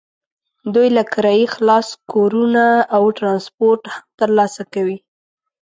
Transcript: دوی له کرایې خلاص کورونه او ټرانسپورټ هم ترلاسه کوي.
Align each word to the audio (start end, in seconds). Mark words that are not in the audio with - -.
دوی 0.73 0.87
له 0.97 1.03
کرایې 1.13 1.47
خلاص 1.55 1.87
کورونه 2.11 2.65
او 2.95 3.03
ټرانسپورټ 3.17 3.81
هم 3.93 4.03
ترلاسه 4.19 4.61
کوي. 4.73 4.97